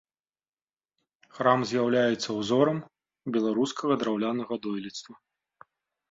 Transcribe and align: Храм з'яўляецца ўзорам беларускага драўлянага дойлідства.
Храм 1.35 1.59
з'яўляецца 1.71 2.29
ўзорам 2.39 2.77
беларускага 3.35 3.93
драўлянага 4.05 4.53
дойлідства. 4.65 5.13